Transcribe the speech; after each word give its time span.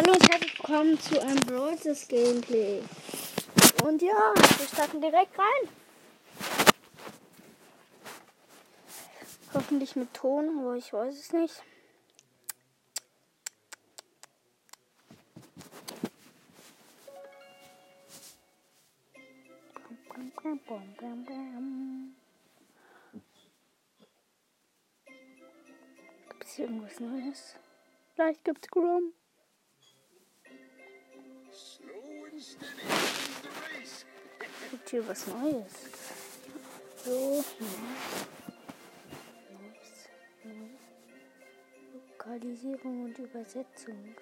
Hallo 0.00 0.12
und 0.12 0.30
herzlich 0.30 0.56
willkommen 0.56 1.00
zu 1.00 1.20
einem 1.20 1.44
Brawlers 1.44 2.06
Gameplay. 2.06 2.84
Und 3.82 4.00
ja, 4.00 4.32
wir 4.32 4.66
starten 4.68 5.00
direkt 5.00 5.36
rein. 5.36 5.68
Hoffentlich 9.52 9.96
mit 9.96 10.14
Ton, 10.14 10.56
aber 10.60 10.76
ich 10.76 10.92
weiß 10.92 11.18
es 11.18 11.32
nicht. 11.32 11.64
Gibt 26.28 26.44
es 26.44 26.52
hier 26.54 26.66
irgendwas 26.66 27.00
Neues? 27.00 27.56
Vielleicht 28.14 28.44
gibt's 28.44 28.68
Grom. 28.68 29.12
Gibt 34.70 34.90
hier 34.90 35.08
was 35.08 35.26
Neues? 35.26 35.72
So, 37.04 37.10
Neues, 37.10 37.44
Neues. 40.44 40.70
Lokalisierung 42.10 43.06
und 43.06 43.18
Übersetzungsfrage. 43.18 44.12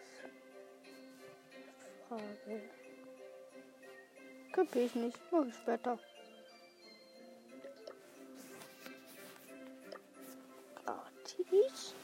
Gibt 4.54 4.76
ich 4.76 4.94
nicht, 4.94 5.20
mach 5.30 5.44
ich 5.46 5.54
später. 5.54 5.98
Gratis. 10.86 11.94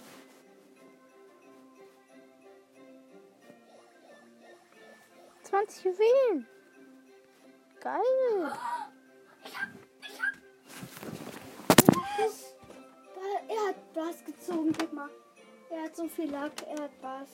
Zwanzig 5.52 5.84
Juwelen. 5.84 6.46
Geil. 7.78 8.52
Er 13.48 13.68
hat 13.68 13.92
Bass 13.92 14.24
gezogen, 14.24 14.72
guck 14.78 14.92
mal. 14.94 15.10
Er 15.68 15.82
hat 15.82 15.94
so 15.94 16.08
viel 16.08 16.30
Lack, 16.30 16.52
er 16.66 16.84
hat 16.84 17.02
Bass. 17.02 17.28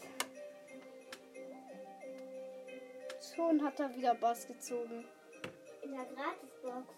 Schon 3.36 3.64
hat 3.64 3.78
er 3.78 3.94
wieder 3.94 4.16
Bass 4.16 4.48
gezogen. 4.48 5.04
In 5.82 5.92
der 5.92 6.06
Gratisbox. 6.06 6.94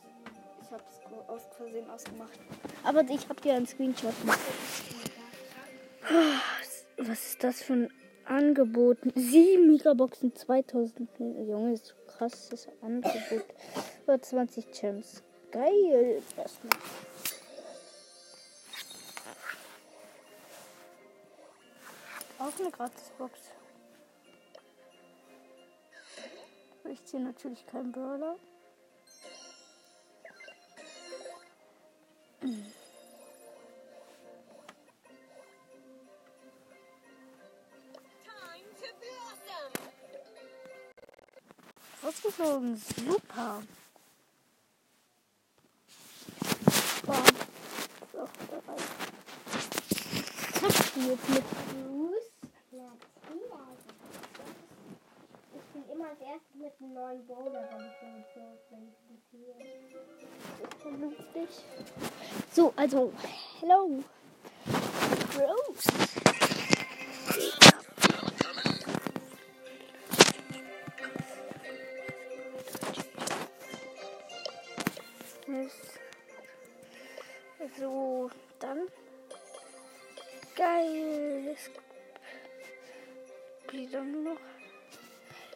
Ich 0.62 0.71
hab's 0.73 1.01
aus 1.29 1.43
Versehen 1.55 1.91
ausgemacht. 1.91 2.41
Aber 2.83 3.03
ich 3.03 3.29
hab 3.29 3.43
dir 3.43 3.57
einen 3.57 3.67
Screenshot 3.67 4.19
gemacht. 4.21 4.41
Was 6.97 7.27
ist 7.27 7.45
das 7.45 7.62
für 7.62 7.75
ein 7.75 7.93
Angebot? 8.25 8.99
Sieben 9.15 9.69
Megaboxen, 9.69 10.35
2000. 10.35 11.09
Junge, 11.19 11.77
so 11.77 11.95
krasses 12.07 12.69
Angebot. 12.83 13.45
Über 14.05 14.21
20 14.21 14.71
Gems. 14.73 15.23
Geil. 15.51 16.23
Erstmal. 16.37 16.73
Auch 22.39 22.59
eine 22.59 22.71
Gratisbox. 22.71 23.39
Ich 26.91 27.05
ziehe 27.05 27.23
natürlich 27.23 27.67
keinen 27.67 27.93
Brawler. 27.93 28.37
Rausgeflogen. 42.03 42.77
Super. 42.77 43.62
Bam. 47.06 47.25
So, 48.12 48.28
bereit. 48.49 48.81
Zack, 50.61 50.75
jetzt 50.97 51.28
mit 51.28 51.44
Bruce. 51.71 52.31
Ich 55.53 55.72
bin 55.72 55.84
immer 55.93 56.09
als 56.09 56.21
erstes 56.21 56.55
mit 56.55 56.72
einem 56.81 56.94
neuen 56.94 57.27
Bowler, 57.27 57.69
wenn 57.71 57.87
ich 57.87 57.99
den 58.00 58.25
so 58.34 58.41
wenn 58.71 58.88
ich 58.88 60.82
vernünftig. 60.82 61.49
So, 62.53 62.72
also, 62.77 63.12
hello. 63.61 64.03
Rose. 65.37 66.30
Geil. 80.70 81.56
Wie 83.72 83.88
dann 83.88 84.22
noch? 84.22 84.41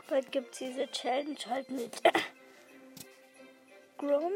Bald 0.09 0.33
gibt 0.33 0.53
es 0.53 0.59
diese 0.59 0.91
Challenge 0.91 1.39
halt 1.49 1.71
mit 1.71 2.03
Grom. 3.97 4.33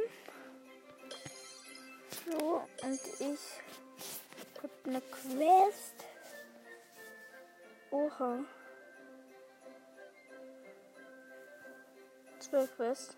So, 2.24 2.62
und 2.82 3.00
ich 3.18 3.40
hab 4.62 4.70
eine 4.86 5.00
Quest. 5.00 6.04
Oha. 7.90 8.44
Zwölf 12.38 12.76
Quests. 12.76 13.16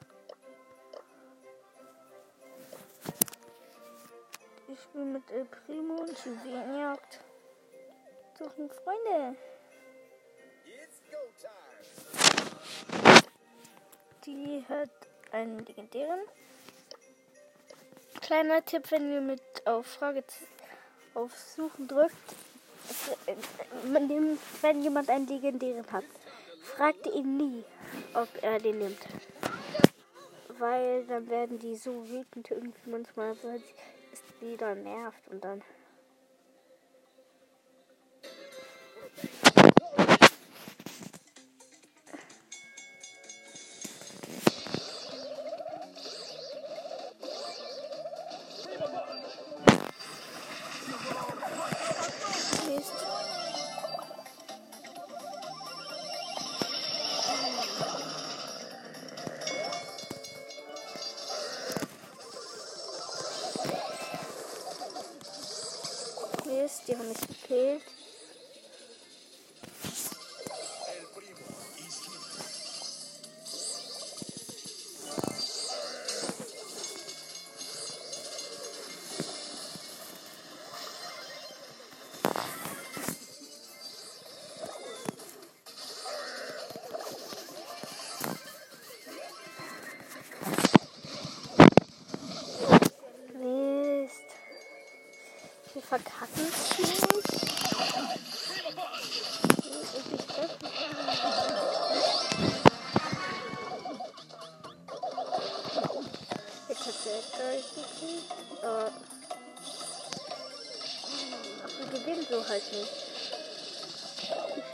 Ich 4.69 4.81
spiele 4.81 5.05
mit 5.05 5.31
El 5.31 5.45
Primo 5.45 5.97
und 5.97 6.25
Juwelenjagd. 6.25 7.21
Suchen 8.41 8.71
Freunde. 8.71 9.37
Die 14.25 14.65
hat 14.67 14.89
einen 15.31 15.59
legendären. 15.67 16.21
Kleiner 18.23 18.65
Tipp, 18.65 18.91
wenn 18.91 19.13
ihr 19.13 19.21
mit 19.21 19.43
auf 19.67 19.87
Frage 19.87 20.25
auf 21.13 21.37
Suchen 21.37 21.87
drückt, 21.87 22.17
wenn 23.83 24.83
jemand 24.83 25.11
einen 25.11 25.27
legendären 25.27 25.93
hat, 25.93 26.05
fragt 26.63 27.09
ihn 27.09 27.37
nie, 27.37 27.63
ob 28.15 28.29
er 28.43 28.59
den 28.59 28.79
nimmt. 28.79 29.07
Weil 30.49 31.05
dann 31.05 31.29
werden 31.29 31.59
die 31.59 31.77
so 31.77 32.09
wütend 32.09 32.51
irgendwie 32.51 32.89
manchmal, 32.89 33.37
weil 33.43 33.63
es 34.15 34.23
wieder 34.41 34.75
nervt 34.75 35.29
und 35.29 35.45
dann. 35.45 35.63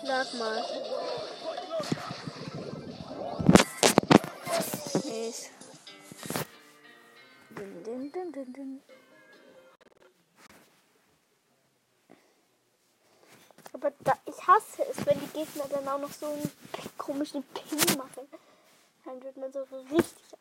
Sag 0.06 0.34
mal. 0.34 0.62
Dun, 7.56 7.82
dun, 7.82 8.12
dun, 8.12 8.32
dun, 8.32 8.52
dun. 8.52 8.82
Aber 13.72 13.90
da, 14.04 14.16
ich 14.26 14.46
hasse 14.46 14.84
es, 14.88 15.04
wenn 15.06 15.18
die 15.18 15.26
Gegner 15.26 15.64
dann 15.70 15.88
auch 15.88 15.98
noch 15.98 16.12
so 16.12 16.26
einen 16.26 16.50
komischen 16.96 17.42
Ping 17.42 17.98
machen. 17.98 18.28
Dann 19.04 19.22
wird 19.24 19.36
man 19.36 19.52
so 19.52 19.64
richtig 19.90 20.38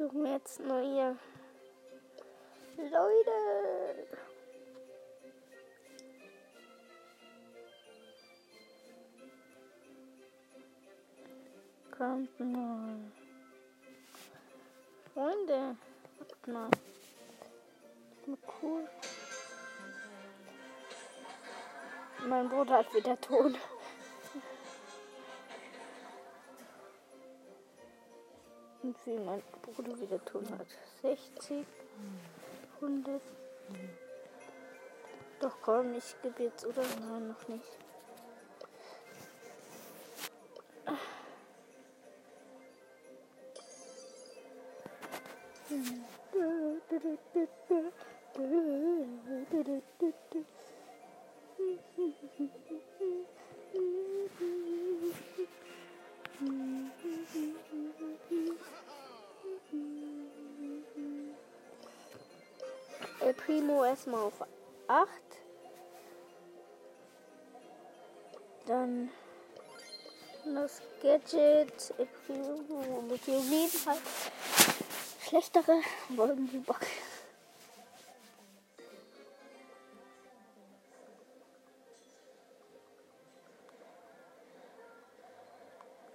Suchen 0.00 0.24
wir 0.24 0.32
jetzt 0.32 0.58
neue 0.60 1.14
Leute. 2.78 4.06
Kommt 11.90 12.40
mal. 12.40 12.96
Freunde, 15.12 15.76
kommt 16.16 16.46
mal. 16.46 16.70
Cool. 18.62 18.88
Mein 22.26 22.48
Bruder 22.48 22.78
hat 22.78 22.94
wieder 22.94 23.20
Ton. 23.20 23.54
Und 28.90 29.06
wie 29.06 29.18
mein 29.20 29.40
Bruder 29.62 30.00
wieder 30.00 30.24
Ton 30.24 30.44
hat. 30.50 30.66
60, 31.02 31.64
100. 32.80 33.22
Doch 35.38 35.56
komm, 35.62 35.94
ich 35.94 36.16
gebe 36.22 36.42
jetzt, 36.42 36.66
oder? 36.66 36.82
Nein, 37.00 37.28
noch 37.28 37.46
nicht. 37.46 37.78
El 56.40 56.60
Primo 63.50 63.84
erstmal 63.84 64.20
auf 64.20 64.34
8. 64.86 65.08
Dann 68.64 69.10
das 70.44 70.80
Gadget. 71.02 71.94
Mit 71.98 73.20
auf 73.22 73.26
jeden 73.26 73.68
Fall 73.68 73.98
schlechtere 75.26 75.80
wollen 76.10 76.48
die 76.48 76.58
Bock. 76.58 76.86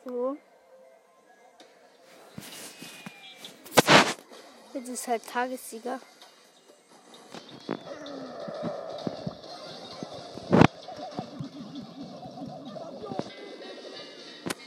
So. 0.06 0.38
Jetzt 4.74 4.88
ist 4.88 5.08
halt 5.10 5.28
Tagessieger. 5.28 6.00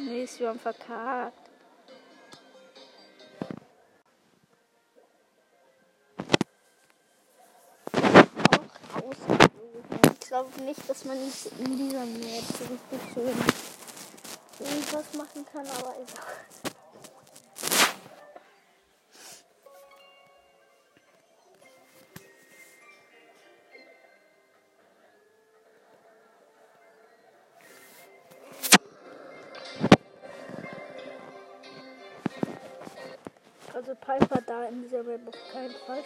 Nee, 0.09 0.23
ist 0.23 0.41
wir 0.41 0.49
haben 0.49 0.59
verkackt. 0.59 1.51
Auch. 8.95 9.13
Ich 10.19 10.27
glaube 10.27 10.63
nicht, 10.63 10.89
dass 10.89 11.05
man 11.05 11.19
in 11.19 11.77
dieser 11.77 12.07
Map 12.07 12.43
so 12.59 12.65
richtig 12.65 13.13
schön 13.13 13.37
irgendwas 14.67 15.13
machen 15.13 15.45
kann, 15.53 15.67
aber 15.67 15.95
ist 16.03 16.58
Also 33.89 34.01
Piper 34.01 34.43
da 34.47 34.65
in 34.69 34.83
dieser 34.83 35.03
Map 35.03 35.27
auf 35.27 35.35
keinen 35.51 35.75
Fall 35.87 36.05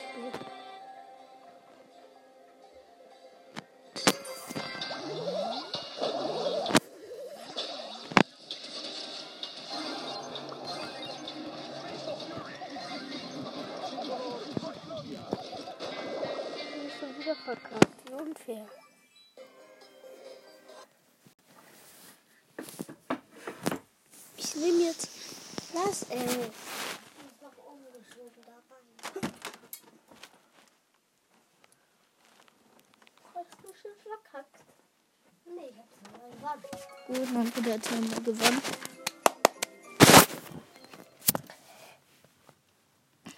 wieder 17.19 17.35
verkackt. 17.35 17.89
Wie 18.07 18.15
unfair. 18.15 18.69
Ich 24.37 24.55
nehme 24.55 24.83
jetzt 24.85 25.09
das, 25.75 26.11
ey. 26.11 26.51
ist 27.33 27.43
noch 27.43 27.57
umgeschoben 27.73 28.43
da 28.45 28.53
rein. 28.71 29.33
Hast 33.35 33.57
du 33.63 33.72
schon 33.83 33.95
verkackt? 34.01 34.65
Nee, 35.45 35.71
ich 35.71 35.79
hab's 35.79 35.97
mal 36.43 36.57
gewonnen. 36.57 36.63
Gut, 37.07 37.33
mein 37.33 37.51
Bruder 37.51 37.73
hat 37.75 37.85
zweimal 37.85 38.23
gewonnen. 38.23 38.63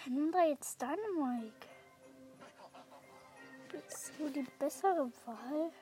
Nimm 0.07 0.31
da 0.31 0.45
jetzt 0.45 0.81
Dynamike. 0.81 1.53
Das 3.73 3.95
ist 3.95 4.21
wohl 4.21 4.31
die 4.31 4.47
bessere 4.59 5.11
Wahl 5.25 5.73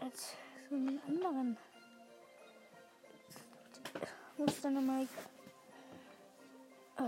als 0.00 0.34
so 0.68 0.74
einen 0.74 1.00
anderen. 1.06 1.56
Wo 4.36 4.44
ist 4.46 4.64
Dynamike? 4.64 5.12
Äh, 6.96 7.02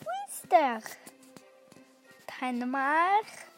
wo 0.00 0.10
ist 0.26 0.50
der? 0.50 0.80
Dynamike. 2.42 3.22
Da. 3.38 3.51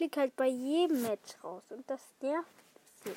fliegt 0.00 0.16
halt 0.16 0.34
bei 0.34 0.46
jedem 0.46 1.02
Match 1.02 1.36
raus 1.44 1.62
und 1.68 1.84
das 1.90 2.00
nervt. 2.22 2.48
Viel. 3.02 3.14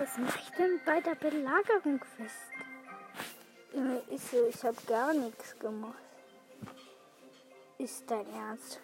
Was 0.00 0.18
mache 0.18 0.40
ich 0.40 0.50
denn 0.56 0.80
bei 0.84 1.00
der 1.00 1.14
Belagerung 1.14 2.00
fest? 2.16 2.59
Ich 4.08 4.22
so, 4.22 4.46
ich 4.46 4.64
habe 4.64 4.76
gar 4.86 5.14
nichts 5.14 5.56
gemacht. 5.58 6.02
Ist 7.78 8.10
dein 8.10 8.26
Ernst? 8.34 8.80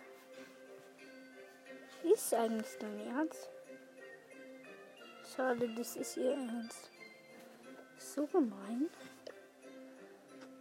Ist 2.05 2.33
eigentlich 2.33 2.79
dein 2.79 3.01
Ernst? 3.09 3.49
Schade, 5.35 5.69
das 5.75 5.97
ist 5.97 6.17
ihr 6.17 6.33
Ernst. 6.33 6.91
So 7.99 8.27
gemein. 8.27 8.89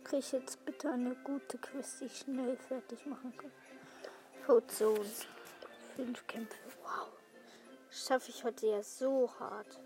Krieg 0.04 0.20
ich 0.20 0.32
jetzt 0.32 0.66
bitte 0.66 0.90
eine 0.90 1.16
gute 1.24 1.60
Quest, 1.60 2.02
die 2.02 2.06
ich 2.06 2.18
schnell 2.18 2.58
fertig 2.58 3.06
machen 3.06 3.32
kann. 3.38 3.52
Code 4.46 4.68
Zone. 4.68 5.06
Fünf 5.96 6.26
Kämpfe. 6.26 6.58
Wow. 6.82 7.10
Schaffe 7.92 8.32
ich 8.32 8.44
heute 8.44 8.68
ja 8.68 8.84
so 8.84 9.32
hart. 9.40 9.80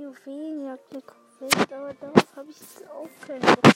Juwelenjagd 0.00 0.92
eine 0.92 1.02
Quest, 1.02 1.72
aber 1.72 1.92
darauf 1.92 2.36
habe 2.36 2.50
ich 2.50 2.58
jetzt 2.58 2.88
auch 2.88 3.08
keinen 3.26 3.42
Bock. 3.42 3.74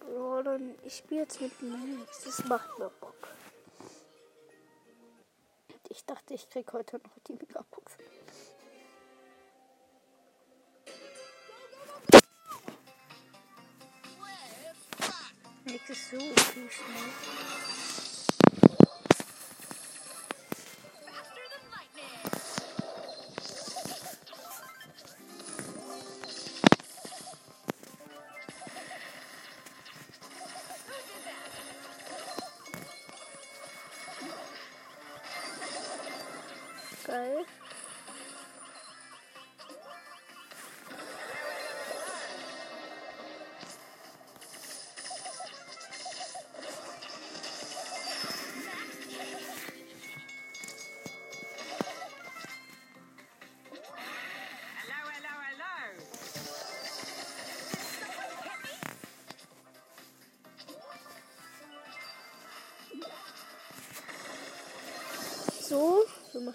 Bro, 0.00 0.42
dann 0.42 0.74
ich 0.82 0.96
spiele 0.96 1.20
jetzt 1.20 1.40
mit 1.40 1.62
Max. 1.62 2.24
Das 2.24 2.44
macht 2.46 2.78
mir 2.80 2.90
Bock. 3.00 3.28
Ich 5.88 6.04
dachte, 6.04 6.34
ich 6.34 6.50
krieg 6.50 6.72
heute 6.72 6.96
noch 6.96 7.18
die 7.28 7.34
Megabox. 7.34 7.92
Max 15.64 15.90
ist 15.90 16.10
so 16.10 16.18
viel 16.18 16.70
schnell. 16.70 18.07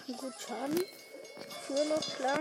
Machen 0.07 0.17
gut 0.17 0.33
Schaden. 0.39 0.83
Für 1.65 1.85
noch 1.85 2.15
klar. 2.15 2.39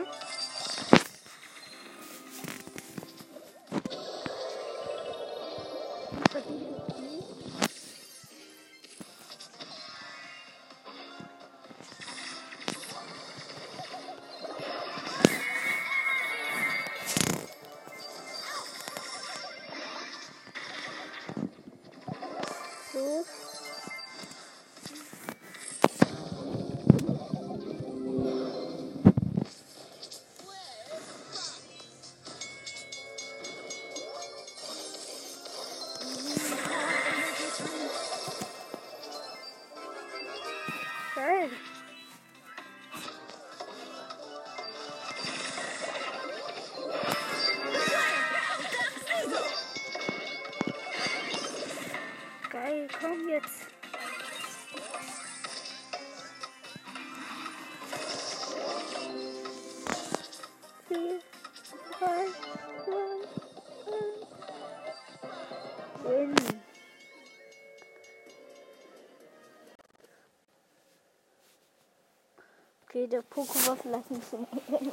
Okay, 73.02 73.10
der 73.10 73.22
Poko 73.22 73.54
war 73.66 73.76
vielleicht 73.76 74.10
ein 74.12 74.20
bisschen 74.20 74.46
ähnlich. 74.68 74.92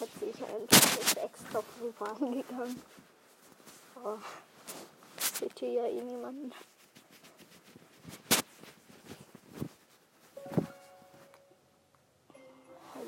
Hat 0.00 0.08
sich 0.20 0.44
einfach 0.44 1.24
extra 1.24 1.62
drüber 1.76 2.10
angegangen. 2.10 2.80
Aber 3.96 4.18
seht 5.18 5.62
ihr 5.62 5.72
ja 5.72 5.86
eh 5.86 6.02
niemanden. 6.02 6.52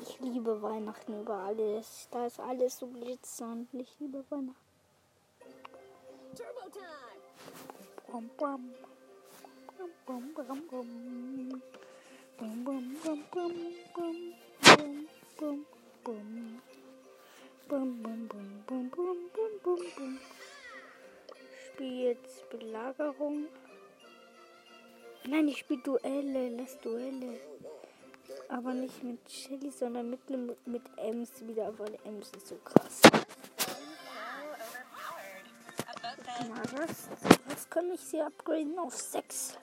Ich 0.01 0.19
liebe 0.19 0.61
Weihnachten 0.61 1.21
über 1.21 1.35
alles. 1.35 2.09
Da 2.11 2.25
ist 2.25 2.41
alles 2.41 2.77
so 2.77 2.87
glitzernd. 2.87 3.73
Ich 3.73 3.97
liebe 3.99 4.25
Weihnachten. 4.29 4.55
Turbo 6.35 6.69
time. 6.73 7.21
Bum, 8.11 8.29
bum. 8.37 8.73
Bum, 10.05 10.33
bum, 10.35 10.45
bum, 10.45 10.67
bum. 10.67 11.61
Bum, 12.37 12.65
bum, 12.65 12.95
bum, 13.01 13.23
bum, 13.31 13.53
bum. 13.95 14.33
Bum, 14.61 15.07
bum, 15.37 15.65
bum. 16.03 16.61
Bum, 17.69 18.03
bum, 18.03 18.27
bum, 18.27 18.63
bum, 18.67 18.89
bum, 18.89 19.17
bum, 19.33 19.51
bum, 19.63 19.79
bum. 19.95 20.19
Spiel 21.65 21.99
jetzt 22.07 22.49
Belagerung. 22.49 23.45
Nein, 25.25 25.47
ich 25.47 25.59
spiele 25.59 25.81
Duelle. 25.81 26.49
Lass 26.57 26.77
Duelle. 26.79 27.39
Aber 28.49 28.73
nicht 28.73 29.01
mit 29.01 29.31
Shelly, 29.31 29.71
sondern 29.71 30.09
mit, 30.09 30.29
mit 30.67 30.83
Ems 30.97 31.31
wieder, 31.47 31.73
weil 31.79 31.97
Ems 32.03 32.31
ist 32.35 32.47
so 32.47 32.55
krass. 32.57 33.01
Na, 36.49 36.63
was? 36.73 37.07
Was 37.47 37.69
kann 37.69 37.91
ich 37.91 38.01
sie 38.01 38.19
upgraden 38.19 38.77
auf 38.77 38.93
6? 38.93 39.57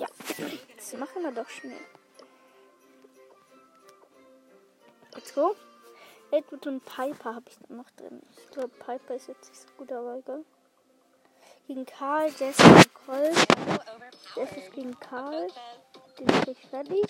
Ja, 0.00 0.06
das 0.76 0.94
machen 0.94 1.22
wir 1.22 1.30
doch 1.30 1.48
schnell. 1.50 1.76
Let's 5.14 5.34
go. 5.34 5.54
Edward 6.30 6.66
und 6.68 6.84
Piper 6.86 7.34
habe 7.34 7.44
ich 7.50 7.58
dann 7.58 7.76
noch 7.76 7.90
drin. 7.90 8.22
Ich 8.38 8.50
glaube, 8.50 8.70
Piper 8.78 9.14
ist 9.14 9.28
jetzt 9.28 9.50
nicht 9.50 9.60
so 9.60 9.68
gut, 9.76 9.92
aber 9.92 10.16
egal. 10.16 10.42
Gegen 11.66 11.84
Karl, 11.84 12.30
Jess 12.38 12.58
und 12.60 12.94
Colt. 12.94 13.46
Jess 14.36 14.56
ist 14.56 14.72
gegen 14.72 14.98
Karl. 15.00 15.48
Den 16.18 16.26
krieg 16.28 16.48
ich 16.48 16.66
fertig. 16.66 17.04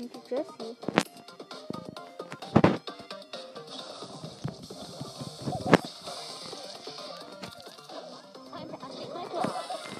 Gegen 0.00 0.12
die 0.12 0.34
Jessie. 0.34 0.76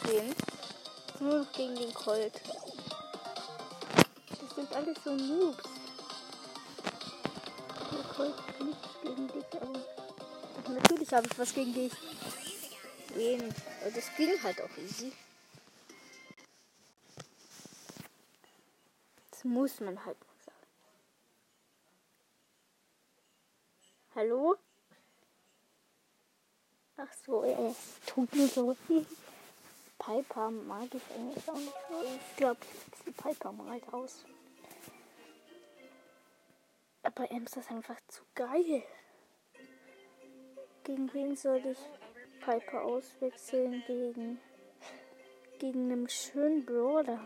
Den. 0.06 0.34
Nur 1.20 1.40
noch 1.40 1.52
gegen 1.52 1.74
den 1.76 1.94
Colt. 1.94 2.32
Das 4.28 4.54
sind 4.54 4.74
alles 4.74 4.96
so 5.04 5.14
Noobs. 5.14 5.64
Der 7.92 8.02
Colt 8.14 8.34
hat 8.36 8.60
nichts 8.64 8.88
gegen 9.02 9.28
dich, 9.28 9.60
aber. 9.60 9.80
Ach, 10.64 10.68
natürlich 10.68 11.12
habe 11.12 11.26
ich 11.26 11.38
was 11.38 11.54
gegen 11.54 11.74
dich. 11.74 11.92
wen. 13.14 13.54
Das 13.94 14.04
ging 14.16 14.42
halt 14.42 14.60
auch 14.62 14.78
easy. 14.78 15.12
Muss 19.42 19.80
man 19.80 20.04
halt 20.04 20.18
sagen. 20.44 20.66
Hallo? 24.14 24.56
Ach 26.96 27.12
so, 27.24 27.42
er 27.42 27.74
tut 28.06 28.34
nur 28.34 28.48
so. 28.48 28.76
Piper 29.98 30.50
mag 30.50 30.88
ich 30.94 31.02
eigentlich 31.14 31.48
auch 31.48 31.54
nicht 31.54 31.74
so. 31.88 32.02
Ich 32.02 32.36
glaube, 32.36 32.60
ich 32.62 32.86
wechsle 32.86 33.12
Piper 33.12 33.52
mal 33.52 33.80
aus. 33.92 34.24
Aber 37.02 37.30
Ems 37.30 37.56
ist 37.56 37.70
einfach 37.70 37.96
zu 38.08 38.22
geil. 38.34 38.82
Gegen 40.84 41.12
wen 41.14 41.36
soll 41.36 41.64
ich 41.64 41.78
Piper 42.44 42.82
auswechseln? 42.82 43.82
Gegen. 43.86 44.38
Gegen 45.58 45.92
einen 45.92 46.08
schönen 46.08 46.64
Brawler. 46.64 47.20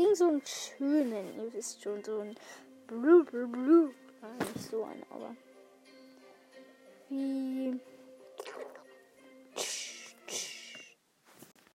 Gegen 0.00 0.14
so 0.14 0.28
einen 0.28 0.42
schönen, 0.46 1.36
ihr 1.36 1.52
wisst 1.52 1.82
schon, 1.82 2.02
so 2.02 2.20
ein 2.20 2.34
Blue, 2.86 3.22
Blue, 3.22 3.46
Blue. 3.46 3.90
Nicht 4.38 4.70
so 4.70 4.84
ein, 4.84 5.02
aber. 5.10 5.36
Wie. 7.10 7.78